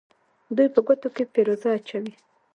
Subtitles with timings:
[0.55, 2.13] دوی په ګوتو کې فیروزه اچوي.